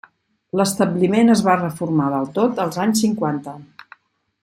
L'establiment 0.61 1.29
es 1.35 1.43
va 1.49 1.59
reformar 1.61 2.09
del 2.17 2.27
tot 2.41 2.65
als 2.67 2.83
anys 2.87 3.07
cinquanta. 3.07 3.59